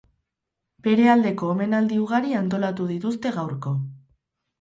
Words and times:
Bere 0.85 1.03
aldeko 1.15 1.49
omenaldi 1.55 1.99
ugari 2.05 2.33
antolatu 2.39 2.87
dituzte 2.93 3.33
gaurko. 3.37 3.75